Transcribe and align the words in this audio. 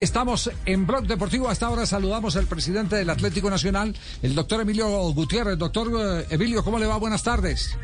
Estamos 0.00 0.48
en 0.64 0.86
Blog 0.86 1.08
Deportivo. 1.08 1.48
Hasta 1.48 1.66
ahora 1.66 1.84
saludamos 1.84 2.36
al 2.36 2.46
presidente 2.46 2.94
del 2.94 3.10
Atlético 3.10 3.50
Nacional, 3.50 3.96
el 4.22 4.32
doctor 4.32 4.60
Emilio 4.60 4.86
Gutiérrez. 5.12 5.58
Doctor 5.58 5.88
eh, 5.98 6.26
Emilio, 6.30 6.62
¿cómo 6.62 6.78
le 6.78 6.86
va? 6.86 6.96
Buenas 6.98 7.24
tardes. 7.24 7.76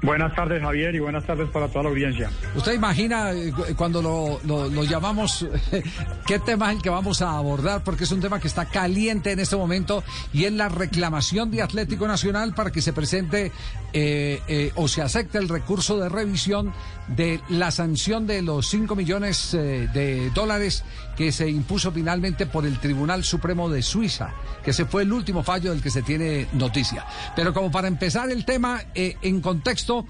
Buenas 0.00 0.34
tardes, 0.34 0.62
Javier, 0.62 0.94
y 0.94 1.00
buenas 1.00 1.26
tardes 1.26 1.50
para 1.50 1.68
toda 1.68 1.84
la 1.84 1.88
audiencia. 1.90 2.30
¿Usted 2.54 2.72
imagina 2.72 3.32
eh, 3.32 3.52
cuando 3.76 4.00
lo, 4.00 4.84
llamamos 4.84 5.46
qué 6.26 6.38
tema 6.38 6.70
es 6.70 6.76
el 6.76 6.82
que 6.82 6.88
vamos 6.88 7.20
a 7.20 7.36
abordar? 7.36 7.82
Porque 7.82 8.04
es 8.04 8.12
un 8.12 8.20
tema 8.20 8.38
que 8.40 8.46
está 8.46 8.66
caliente 8.66 9.32
en 9.32 9.40
este 9.40 9.56
momento 9.56 10.04
y 10.32 10.44
es 10.44 10.52
la 10.52 10.68
reclamación 10.68 11.50
de 11.50 11.62
Atlético 11.62 12.06
Nacional 12.06 12.54
para 12.54 12.70
que 12.70 12.80
se 12.80 12.92
presente 12.92 13.50
eh, 13.92 14.40
eh, 14.48 14.72
o 14.74 14.88
se 14.88 15.02
acepte 15.02 15.38
el 15.38 15.48
recurso 15.48 15.98
de 15.98 16.08
revisión 16.08 16.72
de 17.08 17.40
la 17.48 17.70
sanción 17.70 18.26
de 18.26 18.42
los 18.42 18.68
5 18.68 18.94
millones 18.94 19.52
de 19.52 20.30
dólares 20.34 20.84
que 21.16 21.32
se 21.32 21.48
impuso 21.48 21.90
finalmente 21.90 22.46
por 22.46 22.66
el 22.66 22.78
Tribunal 22.78 23.24
Supremo 23.24 23.70
de 23.70 23.82
Suiza, 23.82 24.34
que 24.62 24.72
ese 24.72 24.84
fue 24.84 25.02
el 25.02 25.12
último 25.12 25.42
fallo 25.42 25.70
del 25.70 25.82
que 25.82 25.90
se 25.90 26.02
tiene 26.02 26.48
noticia. 26.52 27.06
Pero 27.34 27.54
como 27.54 27.70
para 27.70 27.88
empezar 27.88 28.30
el 28.30 28.44
tema 28.44 28.82
en 28.94 29.40
contexto, 29.40 30.04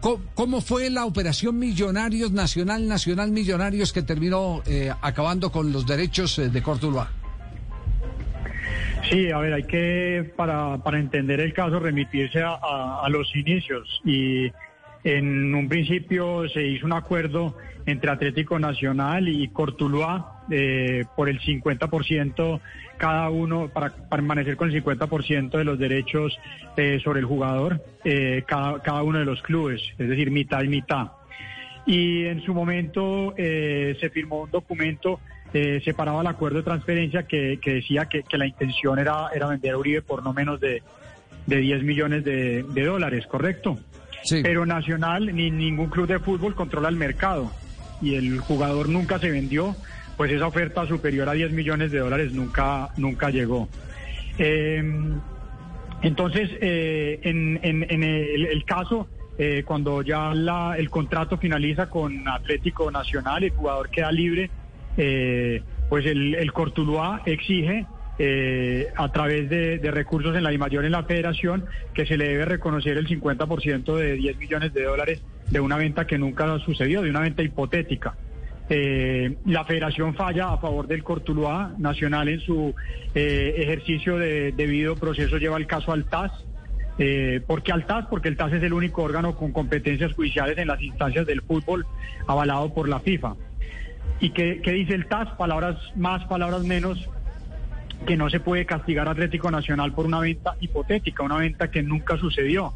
¿Cómo, 0.00 0.60
fue 0.60 0.90
la 0.90 1.04
operación 1.06 1.58
Millonarios 1.58 2.30
Nacional 2.30 2.86
Nacional 2.86 3.32
Millonarios 3.32 3.92
que 3.92 4.02
terminó 4.02 4.62
eh, 4.66 4.92
acabando 5.02 5.50
con 5.50 5.72
los 5.72 5.86
derechos 5.86 6.38
eh, 6.38 6.48
de 6.50 6.62
Cortuluá? 6.62 7.10
Sí, 9.04 9.30
a 9.30 9.38
ver, 9.38 9.54
hay 9.54 9.64
que, 9.64 10.30
para, 10.36 10.78
para 10.78 10.98
entender 10.98 11.40
el 11.40 11.52
caso, 11.52 11.78
remitirse 11.80 12.42
a, 12.42 13.00
a, 13.02 13.08
los 13.08 13.34
inicios. 13.34 14.00
Y 14.04 14.50
en 15.04 15.54
un 15.54 15.68
principio 15.68 16.48
se 16.48 16.62
hizo 16.66 16.84
un 16.84 16.92
acuerdo 16.92 17.56
entre 17.86 18.10
Atlético 18.10 18.58
Nacional 18.58 19.28
y 19.28 19.48
Cortuluá 19.48 20.42
eh, 20.50 21.04
por 21.16 21.28
el 21.28 21.40
50% 21.40 22.60
cada 22.98 23.30
uno, 23.30 23.68
para 23.68 23.90
permanecer 23.90 24.56
con 24.56 24.70
el 24.70 24.82
50% 24.82 25.50
de 25.50 25.64
los 25.64 25.78
derechos 25.78 26.36
eh, 26.76 27.00
sobre 27.02 27.20
el 27.20 27.26
jugador, 27.26 27.82
eh, 28.04 28.42
cada, 28.46 28.82
cada 28.82 29.02
uno 29.02 29.20
de 29.20 29.24
los 29.24 29.40
clubes, 29.42 29.80
es 29.98 30.08
decir, 30.08 30.30
mitad 30.30 30.62
y 30.62 30.68
mitad. 30.68 31.12
Y 31.86 32.26
en 32.26 32.42
su 32.42 32.52
momento 32.52 33.32
se 33.36 34.10
firmó 34.12 34.42
un 34.42 34.50
documento 34.50 35.20
separado 35.52 36.20
al 36.20 36.26
acuerdo 36.26 36.58
de 36.58 36.64
transferencia 36.64 37.22
que, 37.24 37.58
decía 37.64 38.06
que, 38.06 38.24
la 38.36 38.46
intención 38.46 38.98
era, 38.98 39.28
era 39.34 39.46
vender 39.46 39.74
a 39.74 39.78
Uribe 39.78 40.02
por 40.02 40.22
no 40.22 40.32
menos 40.32 40.60
de, 40.60 40.82
de 41.46 41.56
10 41.56 41.82
millones 41.84 42.24
de, 42.24 42.62
de 42.62 42.84
dólares, 42.84 43.26
¿correcto? 43.26 43.78
Pero 44.30 44.66
Nacional 44.66 45.34
ni 45.34 45.50
ningún 45.50 45.88
club 45.88 46.06
de 46.06 46.18
fútbol 46.18 46.54
controla 46.54 46.88
el 46.88 46.96
mercado 46.96 47.50
y 48.00 48.14
el 48.14 48.38
jugador 48.40 48.88
nunca 48.88 49.18
se 49.18 49.30
vendió, 49.30 49.74
pues 50.16 50.30
esa 50.32 50.46
oferta 50.46 50.86
superior 50.86 51.28
a 51.28 51.32
10 51.32 51.52
millones 51.52 51.90
de 51.90 51.98
dólares 51.98 52.32
nunca, 52.32 52.90
nunca 52.96 53.30
llegó. 53.30 53.68
Em, 54.38 55.20
entonces, 56.02 56.50
eh, 56.60 57.20
en, 57.22 57.58
el, 57.62 58.64
caso, 58.64 59.08
eh, 59.36 59.62
cuando 59.66 60.02
ya 60.02 60.32
el 60.76 60.90
contrato 60.90 61.38
finaliza 61.38 61.88
con 61.88 62.28
Atlético 62.28 62.90
Nacional, 62.90 63.44
el 63.44 63.50
jugador 63.50 63.90
queda 63.90 64.12
libre, 64.12 64.50
eh, 64.98 65.62
pues 65.88 66.04
el, 66.04 66.34
el 66.34 66.52
Cortuluá 66.52 67.22
exige 67.24 67.86
eh, 68.20 68.88
a 68.96 69.12
través 69.12 69.48
de, 69.48 69.78
recursos 69.92 70.34
en 70.34 70.42
la 70.42 70.50
mayor 70.58 70.84
en 70.84 70.90
la 70.90 71.04
federación, 71.04 71.66
que 71.94 72.04
se 72.04 72.16
le 72.16 72.26
debe 72.26 72.46
reconocer 72.46 72.98
el 72.98 73.06
50% 73.06 73.94
de 73.94 74.14
10 74.14 74.38
millones 74.38 74.74
de 74.74 74.82
dólares 74.82 75.22
de 75.48 75.60
una 75.60 75.76
venta 75.76 76.04
que 76.04 76.18
nunca 76.18 76.58
sucedió, 76.58 77.00
de 77.02 77.10
una 77.10 77.20
venta 77.20 77.44
hipotética. 77.44 78.16
Eh, 78.70 79.36
la 79.46 79.64
federación 79.64 80.14
falla 80.14 80.52
a 80.52 80.58
favor 80.58 80.88
del 80.88 81.04
Cortuluá 81.04 81.74
Nacional 81.78 82.28
en 82.28 82.40
su 82.40 82.74
eh, 83.14 83.54
ejercicio 83.56 84.18
de 84.18 84.50
debido 84.50 84.96
proceso, 84.96 85.38
lleva 85.38 85.56
el 85.56 85.68
caso 85.68 85.92
al 85.92 86.04
TAS. 86.04 86.32
¿Por 87.46 87.62
qué 87.62 87.70
al 87.70 87.86
TAS? 87.86 88.06
Porque 88.10 88.26
el 88.28 88.36
TAS 88.36 88.54
es 88.54 88.62
el 88.64 88.72
único 88.72 89.04
órgano 89.04 89.36
con 89.36 89.52
competencias 89.52 90.12
judiciales 90.14 90.58
en 90.58 90.66
las 90.66 90.82
instancias 90.82 91.24
del 91.24 91.42
fútbol 91.42 91.86
avalado 92.26 92.74
por 92.74 92.88
la 92.88 92.98
FIFA. 92.98 93.36
¿Y 94.20 94.30
qué, 94.30 94.60
qué 94.62 94.72
dice 94.72 94.94
el 94.94 95.06
TAS? 95.06 95.28
Palabras 95.36 95.76
más, 95.96 96.24
palabras 96.24 96.64
menos 96.64 97.08
que 98.06 98.16
no 98.16 98.30
se 98.30 98.40
puede 98.40 98.64
castigar 98.66 99.08
a 99.08 99.12
Atlético 99.12 99.50
Nacional 99.50 99.92
por 99.92 100.06
una 100.06 100.20
venta 100.20 100.56
hipotética, 100.60 101.22
una 101.22 101.38
venta 101.38 101.70
que 101.70 101.82
nunca 101.82 102.16
sucedió. 102.16 102.72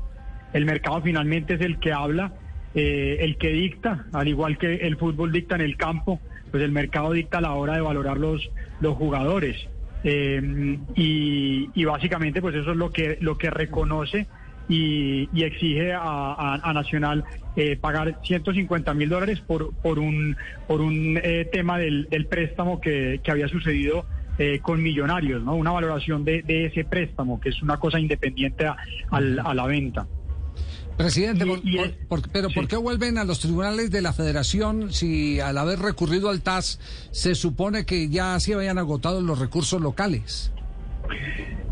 El 0.53 0.65
mercado 0.65 1.01
finalmente 1.01 1.55
es 1.55 1.61
el 1.61 1.79
que 1.79 1.93
habla, 1.93 2.33
eh, 2.75 3.19
el 3.21 3.37
que 3.37 3.49
dicta, 3.51 4.07
al 4.13 4.29
igual 4.29 4.59
que 4.59 4.75
el 4.75 4.97
fútbol 4.97 5.33
dicta 5.33 5.55
en 5.55 5.63
el 5.63 5.77
campo, 5.77 6.21
pues 6.51 6.63
el 6.63 6.73
mercado 6.73 7.13
dicta 7.13 7.39
a 7.39 7.41
la 7.41 7.53
hora 7.55 7.75
de 7.75 7.81
valorar 7.81 8.19
los, 8.19 8.51
los 8.81 8.97
jugadores. 8.97 9.57
Eh, 10.05 10.79
y, 10.97 11.85
básicamente 11.85 12.41
pues 12.41 12.57
eso 12.57 12.73
es 12.73 12.77
lo 12.77 12.91
que, 12.91 13.19
lo 13.21 13.39
que 13.39 13.51
reconoce 13.51 14.27
y, 14.69 15.29
exige 15.43 15.93
a, 15.95 16.73
Nacional 16.75 17.25
eh, 17.57 17.77
pagar 17.77 18.19
150 18.25 18.95
mil 18.95 19.09
dólares 19.09 19.41
por, 19.41 19.75
por 19.75 19.99
un, 19.99 20.37
por 20.67 20.81
un 20.81 21.21
tema 21.53 21.79
del, 21.79 22.09
del 22.09 22.27
préstamo 22.27 22.81
que, 22.81 23.21
que 23.23 23.31
había 23.31 23.49
sucedido 23.49 24.07
eh, 24.39 24.61
con 24.63 24.83
millonarios, 24.83 25.43
¿no? 25.43 25.55
Una 25.55 25.73
valoración 25.73 26.25
de, 26.25 26.43
ese 26.47 26.85
préstamo, 26.85 27.39
que 27.39 27.51
es 27.51 27.63
una 27.63 27.79
cosa 27.79 28.01
independiente 28.01 28.65
a, 28.67 28.81
la 29.21 29.67
venta. 29.67 30.07
Presidente, 30.97 31.45
pero 32.33 32.49
¿por 32.49 32.67
qué 32.67 32.77
vuelven 32.77 33.19
a 33.19 33.25
los 33.25 33.41
tribunales 33.41 33.91
de 33.91 34.01
la 34.01 34.15
federación 34.15 34.91
si 34.91 35.39
al 35.39 35.59
haber 35.59 35.81
recurrido 35.81 36.31
al 36.31 36.41
TAS 36.41 36.81
se 37.11 37.35
supone 37.35 37.85
que 37.85 38.09
ya 38.09 38.41
se 38.41 38.55
habían 38.55 38.79
agotado 38.79 39.21
los 39.21 39.39
recursos 39.39 39.81
locales? 39.83 40.51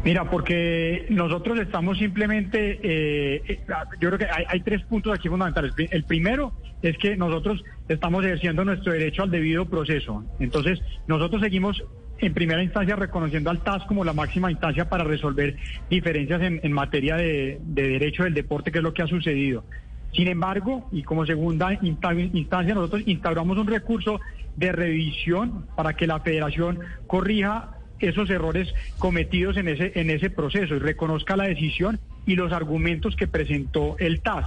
Mira, 0.02 0.30
porque 0.30 1.06
nosotros 1.10 1.60
estamos 1.60 1.98
simplemente, 1.98 2.80
eh, 2.82 3.42
eh, 3.46 3.60
yo 4.00 4.08
creo 4.08 4.18
que 4.18 4.24
hay, 4.24 4.44
hay, 4.48 4.60
tres 4.60 4.82
puntos 4.84 5.12
aquí 5.12 5.28
fundamentales. 5.28 5.74
El 5.76 6.04
primero 6.04 6.52
es 6.80 6.96
que 6.96 7.16
nosotros 7.16 7.62
estamos 7.86 8.24
ejerciendo 8.24 8.64
nuestro 8.64 8.92
derecho 8.92 9.22
al 9.22 9.30
debido 9.30 9.66
proceso. 9.66 10.24
Entonces, 10.38 10.80
nosotros 11.06 11.42
seguimos 11.42 11.84
en 12.20 12.34
primera 12.34 12.62
instancia 12.62 12.96
reconociendo 12.96 13.50
al 13.50 13.60
TAS 13.60 13.84
como 13.84 14.04
la 14.04 14.12
máxima 14.12 14.50
instancia 14.50 14.88
para 14.88 15.04
resolver 15.04 15.56
diferencias 15.88 16.40
en, 16.42 16.72
materia 16.72 17.16
de, 17.16 17.58
derecho 17.62 18.24
del 18.24 18.34
deporte, 18.34 18.70
que 18.70 18.78
es 18.78 18.84
lo 18.84 18.94
que 18.94 19.02
ha 19.02 19.06
sucedido. 19.06 19.64
Sin 20.12 20.28
embargo, 20.28 20.88
y 20.92 21.02
como 21.02 21.24
segunda 21.24 21.72
instancia, 21.82 22.74
nosotros 22.74 23.02
instauramos 23.06 23.58
un 23.58 23.66
recurso 23.66 24.20
de 24.56 24.72
revisión 24.72 25.66
para 25.76 25.94
que 25.94 26.06
la 26.06 26.20
federación 26.20 26.80
corrija 27.06 27.76
esos 28.00 28.30
errores 28.30 28.72
cometidos 28.98 29.56
en 29.56 29.68
ese, 29.68 29.92
en 29.94 30.10
ese 30.10 30.30
proceso. 30.30 30.74
Y 30.74 30.78
reconozca 30.78 31.36
la 31.36 31.44
decisión 31.44 32.00
y 32.26 32.36
los 32.36 32.52
argumentos 32.52 33.16
que 33.16 33.26
presentó 33.26 33.96
el 33.98 34.20
TAS. 34.20 34.46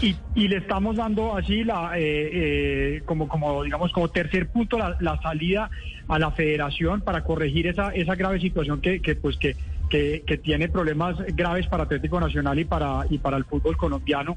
Y, 0.00 0.16
y, 0.34 0.48
le 0.48 0.56
estamos 0.56 0.96
dando 0.96 1.36
así 1.36 1.62
la 1.62 1.92
eh, 1.96 2.30
eh, 2.32 3.02
como 3.04 3.28
como 3.28 3.62
digamos 3.62 3.92
como 3.92 4.08
tercer 4.08 4.48
punto 4.48 4.76
la, 4.76 4.96
la, 5.00 5.20
salida 5.20 5.70
a 6.08 6.18
la 6.18 6.32
federación 6.32 7.02
para 7.02 7.22
corregir 7.22 7.68
esa 7.68 7.90
esa 7.90 8.16
grave 8.16 8.40
situación 8.40 8.80
que, 8.80 9.00
que 9.00 9.14
pues 9.14 9.36
que, 9.36 9.54
que, 9.90 10.24
que 10.26 10.38
tiene 10.38 10.68
problemas 10.68 11.18
graves 11.36 11.68
para 11.68 11.84
Atlético 11.84 12.18
Nacional 12.18 12.58
y 12.58 12.64
para 12.64 13.04
y 13.10 13.18
para 13.18 13.36
el 13.36 13.44
fútbol 13.44 13.76
colombiano 13.76 14.36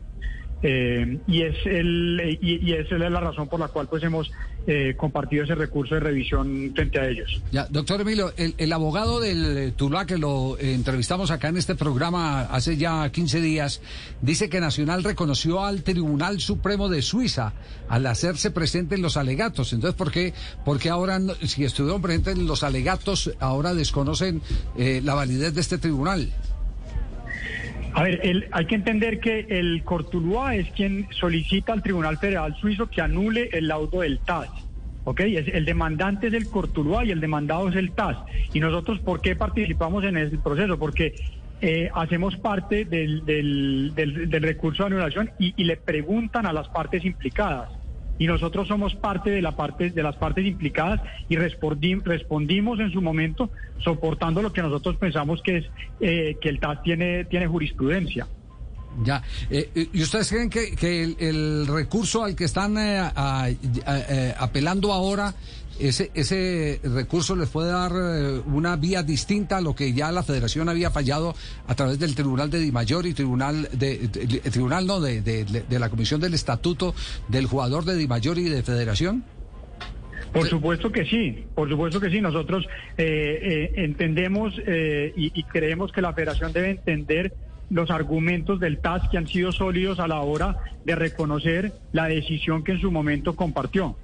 eh, 0.68 1.20
y 1.28 1.44
es 1.44 1.56
el 1.68 2.40
y, 2.42 2.74
esa 2.74 2.96
es 2.96 3.12
la 3.12 3.20
razón 3.20 3.48
por 3.48 3.60
la 3.60 3.68
cual 3.68 3.88
pues 3.88 4.02
hemos 4.02 4.32
eh, 4.66 4.96
compartido 4.98 5.44
ese 5.44 5.54
recurso 5.54 5.94
de 5.94 6.00
revisión 6.00 6.72
frente 6.74 7.00
a 7.00 7.08
ellos. 7.08 7.40
Ya, 7.52 7.68
doctor 7.70 8.02
Emilio, 8.02 8.34
el, 8.36 8.74
abogado 8.74 9.20
del 9.20 9.74
Tuluá 9.74 10.08
que 10.08 10.18
lo 10.18 10.58
eh, 10.58 10.74
entrevistamos 10.74 11.30
acá 11.30 11.50
en 11.50 11.58
este 11.58 11.76
programa 11.76 12.42
hace 12.42 12.78
ya 12.78 13.08
15 13.12 13.42
días 13.42 13.80
dice 14.24 14.50
que 14.50 14.60
Nacional 14.60 15.04
reconoció 15.04 15.64
al 15.64 15.84
Tribunal 15.84 16.40
Supremo 16.40 16.90
de 16.90 17.04
Suiza 17.04 17.54
al 17.88 18.08
hacerse 18.08 18.50
presente 18.50 18.96
en 18.96 19.04
los 19.04 19.18
alegatos. 19.18 19.72
Entonces, 19.72 19.96
¿por 19.96 20.12
qué, 20.12 20.34
por 20.66 20.80
qué 20.80 20.90
ahora, 20.90 21.22
si 21.44 21.64
estuvieron 21.64 22.02
presentes 22.02 22.38
en 22.38 22.48
los 22.48 22.64
alegatos, 22.64 23.32
ahora 23.40 23.76
desconocen 23.76 24.42
la 24.76 25.14
validez 25.14 25.54
de 25.54 25.62
este 25.62 25.78
tribunal? 25.78 26.32
A 27.96 28.04
ver, 28.04 28.48
hay 28.52 28.66
que 28.66 28.76
entender 28.76 29.22
que 29.22 29.46
el 29.48 29.82
Cortuluá 29.86 30.54
es 30.56 30.70
quien 30.72 31.08
solicita 31.12 31.72
al 31.72 31.82
Tribunal 31.82 32.18
Federal 32.18 32.54
Suizo 32.60 32.88
que 32.88 33.00
anule 33.02 33.50
el 33.54 33.70
laudo 33.70 34.02
del 34.02 34.20
TAS. 34.20 34.50
¿ok? 35.06 35.22
el 35.22 35.64
demandante 35.64 36.28
es 36.28 36.34
el 36.34 36.50
Cortuluá 36.50 37.06
y 37.06 37.12
el 37.12 37.22
demandado 37.22 37.70
es 37.70 37.76
el 37.78 37.94
TAS. 37.94 38.18
¿Y 38.54 38.60
nosotros 38.60 39.00
por 39.00 39.22
qué 39.22 39.38
participamos 39.38 40.04
en 40.04 40.18
ese 40.18 40.38
proceso? 40.38 40.78
Porque 40.78 41.16
eh, 41.62 41.90
hacemos 41.96 42.36
parte 42.36 42.84
del, 42.84 43.94
recurso 44.42 44.84
de 44.84 44.88
anulación 44.88 45.32
y 45.40 45.64
le 45.64 45.78
preguntan 45.78 46.46
a 46.46 46.52
las 46.52 46.68
partes 46.68 47.06
implicadas 47.06 47.70
y 48.18 48.28
nosotros 48.28 48.68
somos 48.68 48.96
parte 48.96 49.30
de 49.30 49.42
la 49.42 49.56
parte 49.56 49.90
de 49.90 50.04
las 50.04 50.16
partes 50.16 50.46
implicadas 50.46 51.02
y 51.28 51.36
respondimos 51.36 52.80
en 52.80 52.92
su 52.92 53.02
momento 53.02 53.50
soportando 53.80 54.42
lo 54.42 54.54
que 54.54 54.62
nosotros 54.62 54.96
pensamos 54.98 55.42
que 55.42 55.58
es 55.58 55.66
eh, 56.00 56.38
que 56.42 56.50
el 56.50 56.60
TAS 56.60 56.82
tiene 56.84 57.26
tiene 57.26 57.48
jurisprudencia. 57.48 58.28
Ya. 59.04 59.22
Eh, 59.50 59.90
¿Y 59.94 60.02
ustedes 60.02 60.30
creen 60.30 60.50
que, 60.50 61.16
el, 61.20 61.68
recurso 61.68 62.24
al 62.24 62.36
que 62.36 62.46
están 62.46 62.78
eh, 62.78 63.10
eh, 63.86 64.34
apelando 64.38 64.94
ahora, 64.94 65.34
ese, 65.80 66.12
ese 66.14 66.80
recurso 66.84 67.36
les 67.36 67.50
puede 67.50 67.72
dar 67.72 67.92
una 68.46 68.76
vía 68.76 69.04
distinta 69.04 69.58
a 69.58 69.62
lo 69.62 69.76
que 69.76 69.94
ya 69.94 70.12
la 70.12 70.24
Federación 70.24 70.70
había 70.70 70.92
fallado 70.92 71.36
a 71.68 71.76
través 71.76 72.00
del 72.00 72.16
Tribunal 72.16 72.50
de 72.50 72.60
Di 72.60 72.72
Mayor 72.72 73.06
y 73.06 73.14
Tribunal 73.14 73.68
de, 73.72 74.08
Tribunal 74.52 74.88
no 74.88 75.00
de, 75.00 75.22
de, 75.22 75.80
la 75.80 75.90
Comisión 75.90 76.22
del 76.22 76.34
Estatuto 76.34 76.96
del 77.28 77.46
jugador 77.46 77.86
de 77.86 77.96
Di 77.96 78.08
Mayor 78.08 78.38
y 78.38 78.44
de 78.46 78.64
Federación? 78.64 79.24
Por 80.32 80.48
supuesto 80.48 80.92
que 80.92 81.06
sí, 81.06 81.46
por 81.56 81.70
supuesto 81.70 82.00
que 82.00 82.10
sí. 82.10 82.20
Nosotros 82.20 82.66
entendemos 82.98 84.54
y, 84.58 85.32
y, 85.34 85.44
creemos 85.44 85.92
que 85.92 86.02
la 86.02 86.14
federación 86.14 86.52
debe 86.52 86.72
entender 86.72 87.34
los 87.70 87.90
argumentos 87.90 88.60
del 88.60 88.80
TAS 88.80 89.08
que 89.10 89.18
han 89.18 89.28
sido 89.28 89.52
sólidos 89.52 90.00
a 90.00 90.08
la 90.08 90.20
hora 90.22 90.58
de 90.84 90.96
reconocer 90.96 91.74
la 91.92 92.08
decisión 92.08 92.64
que 92.64 92.74
en 92.74 92.82
su 92.82 92.92
momento 92.92 93.36
compartió. 93.36 93.98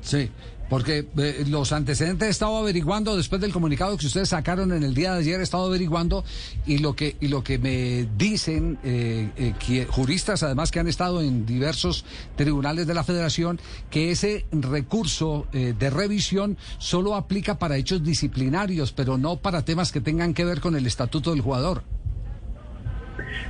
Sí, 0.00 0.30
porque 0.68 1.06
eh, 1.18 1.44
los 1.48 1.72
antecedentes 1.72 2.28
he 2.28 2.30
estado 2.30 2.56
averiguando 2.58 3.16
después 3.16 3.40
del 3.40 3.52
comunicado 3.52 3.96
que 3.96 4.06
ustedes 4.06 4.28
sacaron 4.28 4.72
en 4.72 4.82
el 4.82 4.94
día 4.94 5.14
de 5.14 5.20
ayer, 5.20 5.40
he 5.40 5.42
estado 5.42 5.66
averiguando 5.66 6.24
y 6.66 6.78
lo 6.78 6.94
que 6.94 7.16
y 7.20 7.28
lo 7.28 7.42
que 7.42 7.58
me 7.58 8.06
dicen 8.16 8.78
eh, 8.84 9.30
eh, 9.36 9.86
juristas, 9.88 10.42
además 10.42 10.70
que 10.70 10.80
han 10.80 10.88
estado 10.88 11.22
en 11.22 11.46
diversos 11.46 12.04
tribunales 12.36 12.86
de 12.86 12.94
la 12.94 13.04
Federación, 13.04 13.58
que 13.90 14.10
ese 14.10 14.44
recurso 14.52 15.46
de 15.52 15.90
revisión 15.90 16.56
solo 16.78 17.14
aplica 17.14 17.58
para 17.58 17.76
hechos 17.76 18.02
disciplinarios, 18.02 18.92
pero 18.92 19.18
no 19.18 19.36
para 19.36 19.64
temas 19.64 19.92
que 19.92 20.00
tengan 20.00 20.34
que 20.34 20.44
ver 20.44 20.60
con 20.60 20.76
el 20.76 20.86
estatuto 20.86 21.30
del 21.30 21.40
jugador. 21.40 21.82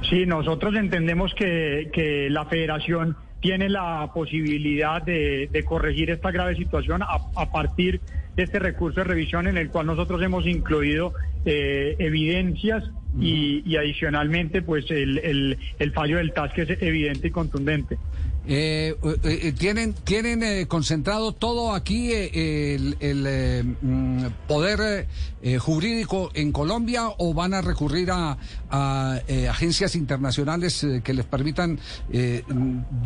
Sí, 0.08 0.26
nosotros 0.26 0.74
entendemos 0.74 1.34
que, 1.34 1.90
que 1.92 2.28
la 2.30 2.46
federación 2.46 3.16
tiene 3.40 3.68
la 3.68 4.10
posibilidad 4.12 5.02
de, 5.02 5.64
corregir 5.66 6.10
esta 6.10 6.30
grave 6.30 6.56
situación 6.56 7.02
a, 7.02 7.52
partir 7.52 8.00
de 8.36 8.42
este 8.42 8.58
recurso 8.58 9.00
de 9.00 9.04
revisión 9.04 9.46
en 9.46 9.56
el 9.56 9.70
cual 9.70 9.86
nosotros 9.86 10.22
hemos 10.22 10.46
incluido 10.46 11.12
eh, 11.44 11.96
evidencias 11.98 12.84
y, 13.20 13.76
adicionalmente 13.76 14.62
pues 14.62 14.90
el, 14.90 15.58
el, 15.78 15.92
fallo 15.92 16.18
del 16.18 16.32
TAS 16.32 16.52
que 16.52 16.62
es 16.62 16.82
evidente 16.82 17.28
y 17.28 17.30
contundente. 17.30 17.98
Eh, 18.50 18.96
eh, 19.24 19.52
¿Tienen, 19.52 19.92
tienen 19.92 20.64
concentrado 20.66 21.32
todo 21.32 21.74
aquí 21.74 22.12
el, 22.12 22.96
mm, 23.82 24.24
poder 24.46 25.06
jurídico 25.58 26.30
en 26.32 26.50
Colombia 26.50 27.10
o 27.18 27.34
van 27.34 27.52
a 27.52 27.60
recurrir 27.60 28.10
a 28.10 28.38
agencias 29.50 29.94
internacionales 29.94 30.86
que 31.04 31.14
les 31.14 31.26
permitan 31.26 31.78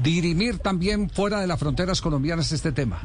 dirimir 0.03 0.59
también 0.59 1.11
fuera 1.11 1.41
de 1.41 1.47
las 1.47 1.59
fronteras 1.59 2.01
colombianas 2.01 2.53
este 2.53 2.73
tema? 2.73 3.03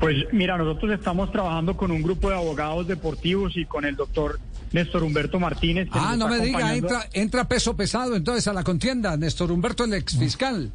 Pues 0.00 0.16
mira, 0.32 0.56
nosotros 0.56 0.92
estamos 0.92 1.32
trabajando 1.32 1.76
con 1.76 1.90
un 1.90 2.02
grupo 2.02 2.30
de 2.30 2.36
abogados 2.36 2.86
deportivos 2.86 3.56
y 3.56 3.64
con 3.64 3.84
el 3.84 3.96
doctor 3.96 4.38
Néstor 4.72 5.02
Humberto 5.02 5.40
Martínez. 5.40 5.88
ah, 5.92 6.14
no 6.18 6.28
me 6.28 6.38
diga, 6.40 6.74
entra, 6.76 7.00
entra 7.12 7.48
peso 7.48 7.76
pesado 7.76 8.16
entonces 8.16 8.46
a 8.48 8.52
la 8.52 8.64
contienda, 8.64 9.16
Néstor 9.16 9.50
Humberto, 9.52 9.84
el 9.84 9.94
ex 9.94 10.18
fiscal. 10.18 10.72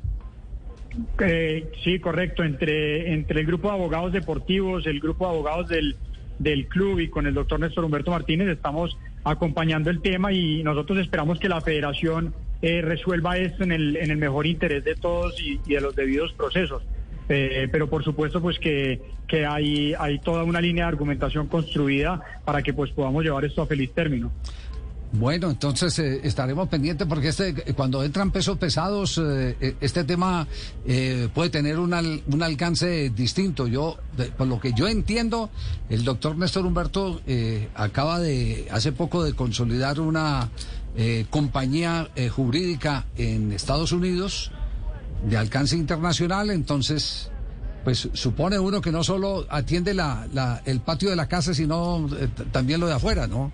Eh, 1.19 1.71
sí, 1.83 1.99
correcto, 1.99 2.43
entre, 2.43 3.13
entre 3.13 3.41
el 3.41 3.47
grupo 3.47 3.69
de 3.69 3.73
abogados 3.73 4.13
deportivos, 4.13 4.85
el 4.85 4.99
grupo 4.99 5.25
de 5.25 5.31
abogados 5.31 5.69
del, 5.69 5.95
del 6.39 6.67
club 6.67 6.99
y 6.99 7.09
con 7.09 7.25
el 7.25 7.33
doctor 7.33 7.59
Néstor 7.59 7.85
Humberto 7.85 8.11
Martínez 8.11 8.47
estamos 8.47 8.97
acompañando 9.23 9.89
el 9.89 10.01
tema 10.01 10.31
y 10.33 10.63
nosotros 10.63 10.99
esperamos 10.99 11.39
que 11.39 11.49
la 11.49 11.61
federación 11.61 12.33
eh, 12.61 12.81
resuelva 12.81 13.37
esto 13.37 13.63
en 13.63 13.71
el, 13.71 13.95
en 13.97 14.11
el 14.11 14.17
mejor 14.17 14.45
interés 14.45 14.83
de 14.83 14.95
todos 14.95 15.39
y 15.41 15.57
de 15.67 15.81
los 15.81 15.95
debidos 15.95 16.31
procesos. 16.33 16.83
Eh, 17.29 17.69
pero 17.71 17.89
por 17.89 18.03
supuesto 18.03 18.41
pues 18.41 18.59
que, 18.59 19.01
que 19.27 19.45
hay, 19.45 19.93
hay 19.97 20.19
toda 20.19 20.43
una 20.43 20.59
línea 20.59 20.85
de 20.85 20.89
argumentación 20.89 21.47
construida 21.47 22.21
para 22.43 22.61
que 22.61 22.73
pues 22.73 22.91
podamos 22.91 23.23
llevar 23.23 23.45
esto 23.45 23.61
a 23.61 23.65
feliz 23.65 23.91
término. 23.93 24.31
Bueno, 25.13 25.51
entonces 25.51 25.97
eh, 25.99 26.21
estaremos 26.23 26.67
pendientes 26.69 27.07
porque 27.07 27.29
este, 27.29 27.53
cuando 27.75 28.03
entran 28.03 28.31
pesos 28.31 28.57
pesados, 28.57 29.21
eh, 29.23 29.75
este 29.79 30.03
tema 30.03 30.47
puede 31.33 31.51
tener 31.51 31.77
un, 31.77 31.93
un 31.93 32.43
alcance 32.43 33.11
distinto. 33.11 33.67
Yo, 33.67 33.97
por 34.37 34.47
lo 34.47 34.59
que 34.59 34.73
yo 34.73 34.87
entiendo, 34.87 35.51
el 35.89 36.03
doctor 36.03 36.35
Néstor 36.35 36.65
Humberto 36.65 37.21
acaba 37.75 38.19
de, 38.19 38.67
hace 38.71 38.91
poco, 38.91 39.23
de 39.23 39.33
consolidar 39.33 39.99
una 39.99 40.49
compañía 41.29 42.09
jurídica 42.31 43.05
en 43.15 43.51
Estados 43.51 43.91
Unidos 43.91 44.51
de 45.23 45.37
alcance 45.37 45.75
internacional, 45.75 46.51
entonces 46.51 47.29
pues 47.83 48.09
supone 48.13 48.57
uno 48.59 48.81
que 48.81 48.91
no 48.91 49.03
solo 49.03 49.45
atiende 49.49 49.93
la, 49.93 50.27
la, 50.33 50.61
el 50.65 50.79
patio 50.79 51.09
de 51.09 51.15
la 51.15 51.27
casa, 51.27 51.53
sino 51.53 52.07
eh, 52.17 52.29
también 52.51 52.79
lo 52.79 52.87
de 52.87 52.93
afuera, 52.93 53.27
¿no? 53.27 53.51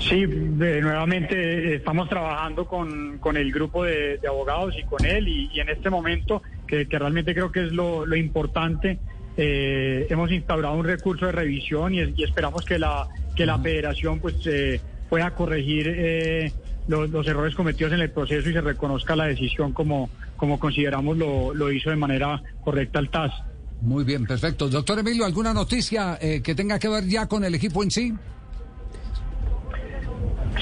Sí, 0.00 0.26
nuevamente 0.26 1.74
estamos 1.74 2.08
trabajando 2.08 2.66
con, 2.66 3.18
con 3.18 3.36
el 3.36 3.52
grupo 3.52 3.84
de, 3.84 4.18
abogados 4.26 4.74
y 4.78 4.84
con 4.84 5.04
él 5.04 5.28
y, 5.28 5.60
en 5.60 5.68
este 5.68 5.90
momento, 5.90 6.42
que, 6.66 6.86
realmente 6.90 7.34
creo 7.34 7.52
que 7.52 7.66
es 7.66 7.72
lo, 7.72 8.06
lo 8.06 8.16
importante, 8.16 8.98
eh, 9.36 10.06
hemos 10.08 10.30
instaurado 10.32 10.76
un 10.76 10.86
recurso 10.86 11.26
de 11.26 11.32
revisión 11.32 11.94
y, 11.94 12.22
esperamos 12.22 12.64
que 12.64 12.78
la, 12.78 13.06
que 13.36 13.44
la 13.44 13.58
federación 13.58 14.18
pues 14.20 14.34
eh, 14.46 14.80
pueda 15.10 15.34
corregir 15.34 15.88
los, 16.88 17.26
errores 17.26 17.54
cometidos 17.54 17.92
en 17.92 18.00
el 18.00 18.10
proceso 18.10 18.48
y 18.48 18.52
se 18.52 18.60
reconozca 18.60 19.14
la 19.14 19.26
decisión 19.26 19.72
como, 19.72 20.10
como 20.36 20.58
consideramos 20.58 21.16
lo, 21.16 21.54
lo 21.54 21.70
hizo 21.70 21.90
de 21.90 21.96
manera 21.96 22.42
correcta 22.64 22.98
el 22.98 23.10
TAS. 23.10 23.32
Muy 23.80 24.04
bien, 24.04 24.26
perfecto. 24.26 24.68
Doctor 24.68 24.98
Emilio, 24.98 25.24
¿alguna 25.24 25.54
noticia 25.54 26.18
eh, 26.20 26.42
que 26.42 26.54
tenga 26.54 26.78
que 26.78 26.88
ver 26.88 27.04
ya 27.04 27.26
con 27.26 27.44
el 27.44 27.54
equipo 27.54 27.82
en 27.82 27.90
sí? 27.90 28.12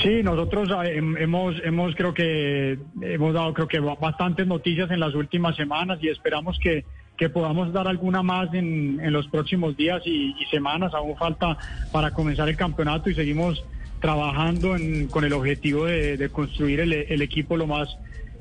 Sí, 0.02 0.22
nosotros 0.22 0.68
ah, 0.76 0.86
hemos, 0.86 1.56
hemos 1.64 1.94
creo 1.94 2.12
que 2.12 2.78
hemos 3.00 3.32
dado 3.32 3.54
creo 3.54 3.68
que 3.68 3.80
bastantes 3.80 4.46
noticias 4.46 4.90
en 4.90 5.00
las 5.00 5.14
últimas 5.14 5.56
semanas 5.56 5.98
y 6.02 6.08
esperamos 6.08 6.58
que, 6.58 6.84
que 7.16 7.30
podamos 7.30 7.72
dar 7.72 7.88
alguna 7.88 8.22
más 8.22 8.52
en, 8.52 9.00
en 9.00 9.12
los 9.12 9.26
próximos 9.28 9.74
días 9.76 10.02
y, 10.04 10.34
y, 10.38 10.44
semanas. 10.50 10.92
Aún 10.92 11.16
falta 11.16 11.56
para 11.92 12.10
comenzar 12.10 12.48
el 12.50 12.56
campeonato 12.56 13.08
y 13.08 13.14
seguimos 13.14 13.64
trabajando 14.00 14.76
con 15.10 15.24
el 15.24 15.32
objetivo 15.32 15.86
de, 15.86 16.28
construir 16.30 16.80
el, 16.80 17.22
equipo 17.22 17.56
lo 17.56 17.66
más 17.66 17.96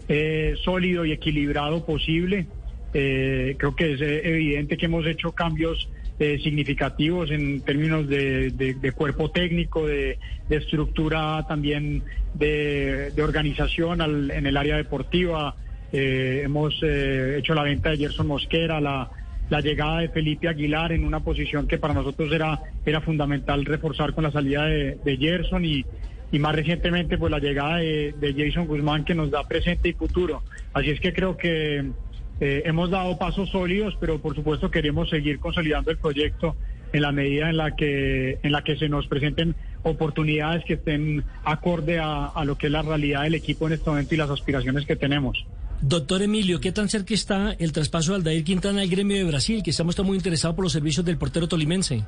eh, 0.08 0.56
sólido 0.64 1.06
y 1.06 1.12
equilibrado 1.12 1.86
posible. 1.86 2.48
Eh, 2.94 3.56
creo 3.58 3.76
que 3.76 3.94
es 3.94 4.02
evidente 4.02 4.78
que 4.78 4.86
hemos 4.86 5.06
hecho 5.06 5.32
cambios 5.32 5.90
eh, 6.18 6.40
significativos 6.42 7.30
en 7.32 7.62
términos 7.62 8.08
de, 8.08 8.94
cuerpo 8.96 9.32
técnico, 9.32 9.86
de, 9.86 10.18
estructura 10.50 11.46
también 11.48 12.04
de, 12.34 13.12
organización 13.22 14.02
en 14.32 14.46
el 14.46 14.58
área 14.58 14.78
deportiva. 14.78 15.56
hemos 15.92 16.82
hecho 16.84 17.54
la 17.54 17.64
venta 17.64 17.90
de 17.92 17.98
Gerson 17.98 18.28
Mosquera, 18.28 18.80
la 18.82 19.10
la 19.50 19.62
llegada 19.62 20.00
de 20.00 20.10
Felipe 20.10 20.48
Aguilar 20.48 20.92
en 20.92 21.06
una 21.06 21.20
posición 21.20 21.68
que 21.68 21.78
para 21.78 21.94
nosotros 21.94 22.32
era, 22.32 22.60
era 22.86 23.02
fundamental 23.02 23.66
reforzar 23.66 24.14
con 24.14 24.24
la 24.24 24.32
salida 24.32 24.66
de, 24.66 25.18
Gerson 25.20 25.66
y, 25.66 25.86
y 26.32 26.40
más 26.40 26.56
recientemente 26.56 27.18
pues 27.18 27.32
la 27.32 27.40
llegada 27.40 27.78
de, 27.78 28.36
Jason 28.36 28.68
Guzmán 28.68 29.06
que 29.06 29.16
nos 29.16 29.32
da 29.32 29.44
presente 29.44 29.90
y 29.90 29.94
futuro. 29.94 30.44
Así 30.74 30.90
es 30.90 31.00
que 31.00 31.14
creo 31.14 31.38
que 31.38 31.92
eh, 32.40 32.64
hemos 32.66 32.90
dado 32.90 33.18
pasos 33.18 33.50
sólidos, 33.50 33.96
pero 34.00 34.20
por 34.20 34.36
supuesto 34.36 34.72
queremos 34.72 35.10
seguir 35.10 35.40
consolidando 35.40 35.92
el 35.92 35.98
proyecto 35.98 36.56
en 36.92 37.02
la 37.02 37.12
medida 37.12 37.50
en 37.50 37.58
la 37.58 37.76
que 37.76 38.40
en 38.42 38.52
la 38.52 38.64
que 38.64 38.78
se 38.78 38.90
nos 38.90 39.08
presenten 39.08 39.56
oportunidades 39.84 40.64
que 40.66 40.76
estén 40.76 41.24
acorde 41.44 42.00
a, 42.00 42.28
a 42.28 42.46
lo 42.46 42.58
que 42.58 42.68
es 42.68 42.72
la 42.72 42.82
realidad 42.82 43.24
del 43.24 43.36
equipo 43.36 43.68
en 43.68 43.74
este 43.74 43.90
momento 43.90 44.16
y 44.16 44.18
las 44.18 44.30
aspiraciones 44.30 44.86
que 44.86 44.96
tenemos. 44.96 45.46
Doctor 45.82 46.22
Emilio, 46.22 46.60
¿qué 46.60 46.72
tan 46.72 46.90
cerca 46.90 47.14
está 47.14 47.54
el 47.60 47.72
traspaso 47.72 48.12
de 48.12 48.18
Aldair 48.18 48.44
Quintana 48.44 48.82
al 48.82 48.90
gremio 48.90 49.18
de 49.18 49.24
Brasil, 49.24 49.62
que 49.64 49.72
estamos 49.72 49.98
muy 50.04 50.18
interesados 50.18 50.56
por 50.56 50.66
los 50.66 50.72
servicios 50.72 51.06
del 51.06 51.18
portero 51.18 51.48
tolimense? 51.48 52.04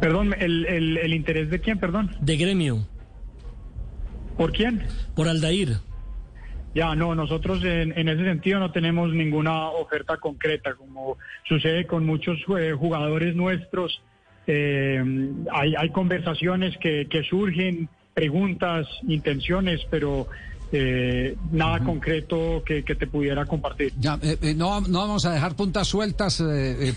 Perdón, 0.00 0.34
¿el, 0.38 0.66
el, 0.66 1.12
interés 1.12 1.50
de 1.50 1.60
quién, 1.60 1.78
perdón? 1.78 2.10
De 2.20 2.36
gremio. 2.36 2.86
¿Por 4.38 4.52
quién? 4.52 4.82
Por 5.14 5.28
Aldair. 5.28 5.76
Ya, 6.74 6.94
no, 6.94 7.14
nosotros 7.14 7.62
en, 7.64 8.08
ese 8.08 8.24
sentido 8.24 8.60
no 8.60 8.70
tenemos 8.70 9.12
ninguna 9.12 9.68
oferta 9.70 10.16
concreta, 10.16 10.74
como 10.74 11.18
sucede 11.46 11.86
con 11.86 12.06
muchos 12.06 12.38
eh, 12.58 12.72
jugadores 12.72 13.34
nuestros. 13.34 14.00
Eh, 14.46 15.02
hay, 15.52 15.74
hay 15.76 15.90
conversaciones 15.90 16.76
que, 16.78 17.06
que 17.10 17.22
surgen, 17.24 17.88
preguntas, 18.14 18.86
intenciones, 19.06 19.80
pero 19.90 20.28
eh, 20.72 21.36
nada 21.52 21.80
concreto 21.80 22.62
que, 22.64 22.82
te 22.82 23.06
pudiera 23.06 23.46
compartir. 23.46 23.92
Ya, 23.98 24.18
no, 24.56 24.80
no 24.80 24.98
vamos 25.00 25.24
a 25.26 25.32
dejar 25.32 25.56
puntas 25.56 25.88
sueltas 25.88 26.42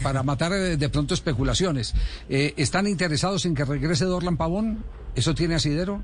para 0.01 0.23
matar 0.23 0.51
de 0.51 0.89
pronto 0.89 1.13
especulaciones. 1.13 1.93
¿Están 2.29 2.87
interesados 2.87 3.45
en 3.45 3.55
que 3.55 3.65
regrese 3.65 4.05
Dorlan 4.05 4.37
Pavón? 4.37 4.83
¿Eso 5.15 5.35
tiene 5.35 5.55
asidero? 5.55 6.03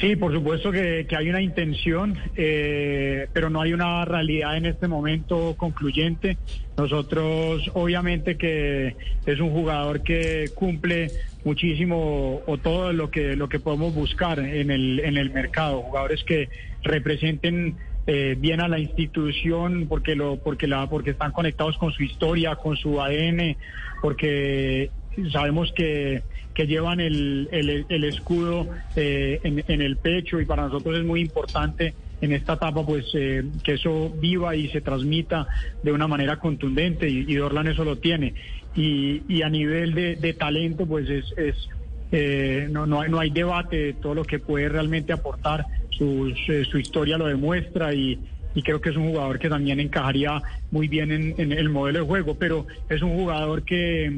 Sí, 0.00 0.16
por 0.16 0.32
supuesto 0.32 0.72
que, 0.72 1.06
hay 1.16 1.28
una 1.28 1.40
intención, 1.40 2.18
eh, 2.36 3.28
pero 3.32 3.48
no 3.48 3.60
hay 3.60 3.72
una 3.72 4.04
realidad 4.04 4.56
en 4.56 4.66
este 4.66 4.88
momento 4.88 5.54
concluyente. 5.56 6.36
Nosotros, 6.76 7.70
obviamente 7.74 8.36
que 8.36 8.96
es 9.24 9.40
un 9.40 9.50
jugador 9.50 10.02
que 10.02 10.50
cumple 10.54 11.12
muchísimo 11.44 12.42
o 12.46 12.58
todo 12.58 12.92
lo 12.92 13.10
que 13.10 13.36
lo 13.36 13.48
que 13.48 13.60
podemos 13.60 13.94
buscar 13.94 14.38
en 14.38 14.70
el 14.70 15.00
en 15.00 15.16
el 15.16 15.30
mercado, 15.30 15.82
jugadores 15.82 16.24
que 16.24 16.48
representen 16.82 17.76
eh, 18.06 18.36
bien 18.38 18.60
a 18.60 18.68
la 18.68 18.78
institución 18.78 19.86
porque 19.88 20.14
lo 20.14 20.36
porque 20.36 20.66
la 20.66 20.88
porque 20.88 21.10
están 21.10 21.32
conectados 21.32 21.78
con 21.78 21.92
su 21.92 22.02
historia, 22.02 22.56
con 22.56 22.76
su 22.76 23.00
ADN, 23.00 23.56
porque 24.02 24.90
sabemos 25.32 25.72
que, 25.72 26.22
que 26.54 26.66
llevan 26.66 27.00
el, 27.00 27.48
el, 27.88 28.04
escudo 28.04 28.68
eh, 28.96 29.40
en, 29.42 29.80
el 29.80 29.96
pecho 29.96 30.40
y 30.40 30.44
para 30.44 30.64
nosotros 30.64 30.98
es 30.98 31.04
muy 31.04 31.20
importante 31.20 31.94
en 32.24 32.32
esta 32.32 32.54
etapa 32.54 32.84
pues 32.84 33.06
eh, 33.14 33.44
que 33.62 33.74
eso 33.74 34.10
viva 34.18 34.56
y 34.56 34.68
se 34.68 34.80
transmita 34.80 35.46
de 35.82 35.92
una 35.92 36.08
manera 36.08 36.38
contundente 36.38 37.08
y, 37.08 37.34
Dorlan 37.34 37.68
eso 37.68 37.84
lo 37.84 37.98
tiene. 37.98 38.34
Y, 38.74 39.42
a 39.42 39.48
nivel 39.48 39.94
de, 39.94 40.32
talento 40.32 40.86
pues 40.86 41.08
es, 41.08 41.32
es 41.36 41.54
eh, 42.10 42.66
no, 42.70 42.86
no, 42.86 43.02
hay, 43.02 43.10
no 43.10 43.20
hay 43.20 43.30
debate 43.30 43.76
de 43.76 43.92
todo 43.92 44.14
lo 44.14 44.24
que 44.24 44.38
puede 44.38 44.68
realmente 44.68 45.12
aportar. 45.12 45.66
Su, 45.90 46.34
su 46.70 46.78
historia 46.78 47.16
lo 47.16 47.26
demuestra 47.26 47.94
y, 47.94 48.18
y 48.54 48.62
creo 48.62 48.80
que 48.80 48.90
es 48.90 48.96
un 48.96 49.10
jugador 49.10 49.38
que 49.38 49.48
también 49.48 49.78
encajaría 49.78 50.42
muy 50.72 50.88
bien 50.88 51.12
en, 51.12 51.34
en 51.38 51.52
el 51.52 51.68
modelo 51.68 52.00
de 52.00 52.06
juego. 52.06 52.34
Pero 52.36 52.66
es 52.88 53.02
un 53.02 53.14
jugador 53.14 53.62
que 53.62 54.10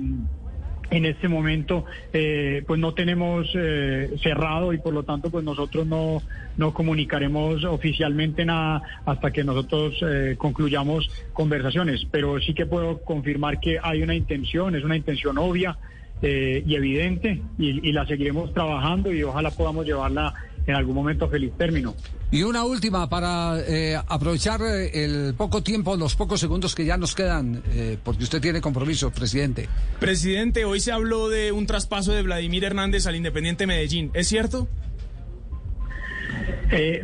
en 0.90 1.04
este 1.04 1.28
momento 1.28 1.84
eh, 2.12 2.62
pues 2.66 2.78
no 2.78 2.94
tenemos 2.94 3.48
eh, 3.54 4.16
cerrado 4.22 4.72
y 4.72 4.78
por 4.78 4.94
lo 4.94 5.02
tanto 5.02 5.30
pues 5.30 5.44
nosotros 5.44 5.86
no, 5.86 6.22
no 6.56 6.72
comunicaremos 6.72 7.64
oficialmente 7.64 8.44
nada 8.44 8.82
hasta 9.04 9.30
que 9.30 9.44
nosotros 9.44 9.94
eh, 10.02 10.36
concluyamos 10.38 11.10
conversaciones 11.32 12.06
pero 12.10 12.40
sí 12.40 12.54
que 12.54 12.66
puedo 12.66 12.98
confirmar 12.98 13.60
que 13.60 13.78
hay 13.82 14.02
una 14.02 14.14
intención 14.14 14.76
es 14.76 14.84
una 14.84 14.96
intención 14.96 15.38
obvia 15.38 15.76
y 16.22 16.74
evidente 16.74 17.42
y, 17.58 17.92
la 17.92 18.06
seguiremos 18.06 18.54
trabajando 18.54 19.12
y 19.12 19.22
ojalá 19.22 19.50
podamos 19.50 19.84
llevarla 19.84 20.32
en 20.66 20.74
algún 20.74 20.94
momento 20.94 21.28
feliz 21.28 21.52
término. 21.58 21.94
Y 22.30 22.42
una 22.42 22.64
última 22.64 23.08
para 23.08 23.60
eh, 23.60 23.96
aprovechar 24.08 24.60
eh, 24.60 25.04
el 25.04 25.34
poco 25.34 25.62
tiempo, 25.62 25.96
los 25.96 26.16
pocos 26.16 26.40
segundos 26.40 26.74
que 26.74 26.84
ya 26.84 26.96
nos 26.96 27.14
quedan, 27.14 27.62
eh, 27.70 27.98
porque 28.02 28.24
usted 28.24 28.40
tiene 28.40 28.60
compromiso, 28.60 29.12
presidente. 29.12 29.68
Presidente, 30.00 30.64
hoy 30.64 30.80
se 30.80 30.90
habló 30.90 31.28
de 31.28 31.52
un 31.52 31.66
traspaso 31.66 32.12
de 32.12 32.22
Vladimir 32.22 32.64
Hernández 32.64 33.06
al 33.06 33.14
Independiente 33.14 33.66
Medellín, 33.66 34.10
¿es 34.14 34.28
cierto? 34.28 34.68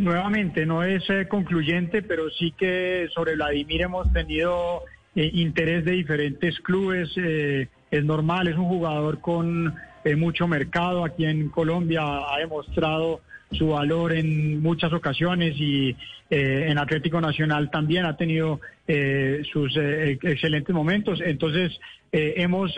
nuevamente, 0.01 0.67
no 0.67 0.83
es 0.83 1.05
concluyente, 1.29 2.03
pero 2.03 2.29
sí 2.31 2.53
que 2.59 3.07
sobre 3.15 3.37
Vladimir 3.37 3.83
hemos 3.83 4.13
tenido 4.13 4.83
interés 5.15 5.85
de 5.85 5.93
diferentes 5.93 6.59
clubes. 6.59 7.11
es 7.17 8.05
normal, 8.05 8.49
es 8.49 8.57
un 8.57 8.67
jugador 8.67 9.21
con 9.21 9.73
mucho 10.17 10.49
mercado 10.49 11.05
aquí 11.05 11.27
en 11.27 11.49
Colombia, 11.49 12.03
ha 12.03 12.39
demostrado 12.41 13.21
su 13.53 13.69
valor 13.69 14.13
en 14.13 14.61
muchas 14.61 14.93
ocasiones 14.93 15.55
y 15.59 15.97
eh, 16.31 16.67
en 16.69 16.79
Atlético 16.79 17.21
Nacional 17.21 17.71
también 17.71 18.07
ha 18.07 18.17
tenido 18.17 18.61
eh, 18.89 19.43
sus 19.53 19.77
eh, 19.77 20.19
excelentes 20.23 20.75
momentos. 20.75 21.21
Entonces, 21.25 21.79
hemos 22.15 22.75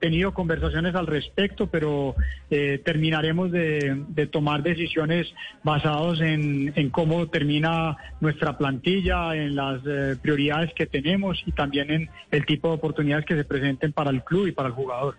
tenido 0.00 0.32
conversaciones 0.32 0.94
al 0.94 1.06
respecto, 1.06 1.66
pero 1.66 2.14
terminaremos 2.48 3.52
de, 3.52 4.28
tomar 4.32 4.62
decisiones 4.62 5.26
basadas 5.62 6.22
en, 6.22 6.72
cómo 6.88 7.26
termina 7.26 7.98
nuestra 8.22 8.56
plantilla, 8.56 9.36
en 9.36 9.54
las 9.54 9.82
prioridades 10.22 10.72
que 10.72 10.86
tenemos 10.86 11.42
y 11.44 11.52
también 11.52 11.90
en 11.90 12.08
el 12.30 12.46
tipo 12.46 12.68
de 12.68 12.76
oportunidades 12.76 13.26
que 13.26 13.36
se 13.36 13.44
presenten 13.44 13.92
para 13.92 14.08
el 14.08 14.24
club 14.24 14.46
y 14.46 14.52
para 14.52 14.68
el 14.68 14.74
jugador. 14.74 15.16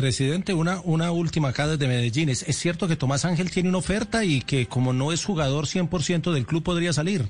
Presidente, 0.00 0.54
una, 0.54 0.80
una 0.82 1.10
última 1.10 1.48
acá 1.48 1.66
desde 1.66 1.88
Medellín. 1.88 2.28
¿Es, 2.28 2.44
cierto 2.56 2.86
que 2.86 2.96
Tomás 2.96 3.24
Ángel 3.24 3.50
tiene 3.50 3.68
una 3.68 3.78
oferta 3.78 4.24
y 4.24 4.40
que 4.40 4.66
como 4.66 4.92
no 4.92 5.12
es 5.12 5.24
jugador 5.24 5.64
100% 5.64 6.32
del 6.32 6.46
club 6.46 6.62
podría 6.62 6.92
salir? 6.92 7.22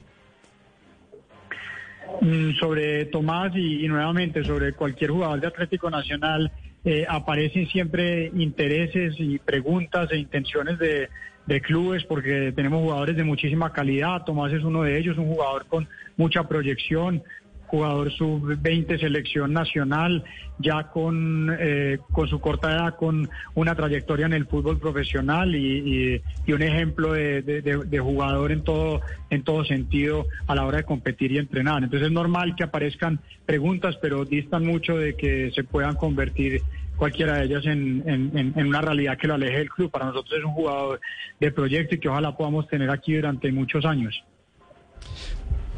Mm, 2.20 2.52
sobre 2.60 3.06
Tomás 3.06 3.52
y, 3.56 3.88
nuevamente 3.88 4.44
sobre 4.44 4.74
cualquier 4.74 5.12
jugador 5.12 5.40
de 5.40 5.46
Atlético 5.46 5.90
Nacional, 5.90 6.52
eh, 6.84 7.06
aparecen 7.08 7.66
siempre 7.68 8.30
intereses 8.34 9.14
y 9.18 9.38
preguntas 9.38 10.10
e 10.12 10.18
intenciones 10.18 10.78
de, 10.78 11.08
de 11.46 11.60
clubes 11.62 12.04
porque 12.04 12.52
tenemos 12.54 12.82
jugadores 12.82 13.16
de 13.16 13.24
muchísima 13.24 13.72
calidad. 13.72 14.24
Tomás 14.24 14.52
es 14.52 14.62
uno 14.62 14.82
de 14.82 14.98
ellos, 14.98 15.16
un 15.16 15.28
jugador 15.28 15.64
con 15.66 15.88
mucha 16.18 16.46
proyección, 16.46 17.22
jugador 17.68 18.10
sub-20 18.12 18.98
selección 18.98 19.52
nacional, 19.52 20.24
ya 20.58 20.84
con, 20.84 21.54
eh, 21.58 21.98
con 22.12 22.26
su 22.28 22.40
corta 22.40 22.72
edad, 22.72 22.96
con 22.96 23.28
una 23.54 23.74
trayectoria 23.74 24.26
en 24.26 24.32
el 24.32 24.46
fútbol 24.46 24.78
profesional 24.78 25.54
y, 25.54 26.20
un 26.48 26.62
ejemplo 26.62 27.12
de, 27.12 28.00
jugador 28.02 28.52
en 28.52 28.64
todo, 28.64 29.00
en 29.30 29.44
todo 29.44 29.64
sentido 29.64 30.26
a 30.46 30.54
la 30.54 30.64
hora 30.64 30.78
de 30.78 30.84
competir 30.84 31.30
y 31.32 31.38
entrenar. 31.38 31.84
Entonces 31.84 32.08
es 32.08 32.12
normal 32.12 32.56
que 32.56 32.64
aparezcan 32.64 33.20
preguntas, 33.46 33.96
pero 34.00 34.24
distan 34.24 34.66
mucho 34.66 34.96
de 34.96 35.14
que 35.14 35.50
se 35.54 35.62
puedan 35.62 35.94
convertir 35.94 36.62
cualquiera 36.96 37.36
de 37.36 37.44
ellas 37.44 37.66
en, 37.66 38.02
en, 38.06 38.66
una 38.66 38.80
realidad 38.80 39.16
que 39.18 39.28
lo 39.28 39.34
aleje 39.34 39.58
del 39.58 39.70
club. 39.70 39.90
Para 39.90 40.06
nosotros 40.06 40.38
es 40.38 40.44
un 40.44 40.52
jugador 40.52 41.00
de 41.38 41.52
proyecto 41.52 41.94
y 41.94 41.98
que 41.98 42.08
ojalá 42.08 42.36
podamos 42.36 42.66
tener 42.66 42.90
aquí 42.90 43.14
durante 43.14 43.52
muchos 43.52 43.84
años. 43.84 44.24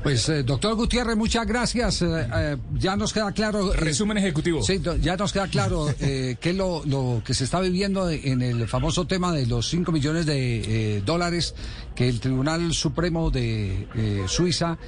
Pues, 0.02 0.26
eh, 0.30 0.42
doctor 0.42 0.75
Gutiérrez, 0.76 1.16
muchas 1.16 1.47
gracias. 1.47 2.00
Eh, 2.00 2.07
eh, 2.35 2.57
ya 2.75 2.97
nos 2.97 3.12
queda 3.12 3.33
claro. 3.33 3.73
Resumen 3.73 4.16
ejecutivo. 4.16 4.62
Sí, 4.62 4.80
ya 5.00 5.16
nos 5.16 5.33
queda 5.33 5.49
claro 5.49 5.87
qué 5.99 6.38
es 6.40 6.57
lo, 6.57 6.83
lo, 6.87 7.23
que 7.25 7.35
se 7.35 7.45
está 7.45 7.61
viviendo 7.61 8.09
en 8.09 8.40
el 8.40 8.66
famoso 8.66 9.07
tema 9.07 9.33
de 9.33 9.47
los 9.47 9.69
5 9.69 9.92
millones 9.92 10.26
de 10.26 11.02
dólares 11.04 11.54
que 11.95 12.09
el 12.09 12.21
Tribunal 12.21 12.73
Supremo 12.73 13.30
de 13.30 13.87
Suiza 14.26 14.78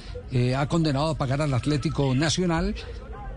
ha 0.57 0.67
condenado 0.67 1.09
a 1.09 1.15
pagar 1.15 1.41
al 1.41 1.53
Atlético 1.53 2.15
Nacional 2.15 2.75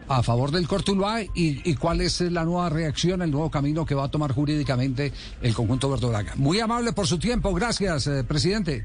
a 0.09 0.23
favor 0.23 0.52
del 0.52 0.68
Cortuluá 0.68 1.23
y, 1.23 1.28
y, 1.35 1.75
cuál 1.75 2.00
es 2.00 2.21
la 2.21 2.45
nueva 2.45 2.71
reacción, 2.71 3.23
el 3.23 3.30
nuevo 3.30 3.50
camino 3.50 3.85
que 3.85 3.95
va 3.95 4.04
a 4.04 4.11
tomar 4.11 4.33
jurídicamente 4.33 5.12
el 5.42 5.52
conjunto 5.52 5.90
verdolaga. 5.90 6.33
Muy 6.37 6.61
amable 6.61 6.92
por 6.92 7.06
su 7.06 7.18
tiempo. 7.18 7.52
Gracias, 7.52 8.09
presidente. 8.28 8.85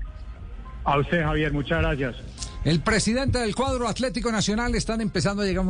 A 0.84 0.98
usted, 0.98 1.24
Javier. 1.24 1.54
Muchas 1.54 1.80
gracias. 1.80 2.16
El 2.64 2.80
presidente 2.80 3.40
del 3.40 3.56
cuadro 3.56 3.88
Atlético 3.88 4.32
Nacional 4.32 4.76
están 4.76 5.02
empezando 5.02 5.42
a 5.42 5.46
llegar 5.46 5.62
un 5.62 5.68